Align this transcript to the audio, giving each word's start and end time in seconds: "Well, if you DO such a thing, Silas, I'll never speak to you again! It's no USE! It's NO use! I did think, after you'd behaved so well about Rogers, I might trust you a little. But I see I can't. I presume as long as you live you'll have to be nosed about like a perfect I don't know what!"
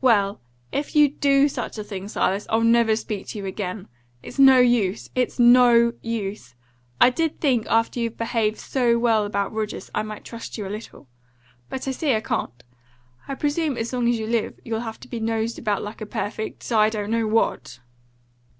"Well, 0.00 0.40
if 0.70 0.94
you 0.94 1.08
DO 1.08 1.48
such 1.48 1.78
a 1.78 1.82
thing, 1.82 2.06
Silas, 2.06 2.46
I'll 2.48 2.60
never 2.60 2.94
speak 2.94 3.26
to 3.26 3.38
you 3.38 3.44
again! 3.46 3.88
It's 4.22 4.38
no 4.38 4.60
USE! 4.60 5.10
It's 5.16 5.40
NO 5.40 5.94
use! 6.00 6.54
I 7.00 7.10
did 7.10 7.40
think, 7.40 7.66
after 7.66 7.98
you'd 7.98 8.16
behaved 8.16 8.58
so 8.58 9.00
well 9.00 9.26
about 9.26 9.52
Rogers, 9.52 9.90
I 9.92 10.04
might 10.04 10.24
trust 10.24 10.56
you 10.56 10.64
a 10.64 10.68
little. 10.70 11.08
But 11.70 11.88
I 11.88 11.90
see 11.90 12.14
I 12.14 12.20
can't. 12.20 12.62
I 13.26 13.34
presume 13.34 13.76
as 13.76 13.92
long 13.92 14.08
as 14.08 14.16
you 14.16 14.28
live 14.28 14.60
you'll 14.64 14.78
have 14.78 15.00
to 15.00 15.08
be 15.08 15.18
nosed 15.18 15.58
about 15.58 15.82
like 15.82 16.00
a 16.00 16.06
perfect 16.06 16.70
I 16.70 16.88
don't 16.88 17.10
know 17.10 17.26
what!" 17.26 17.80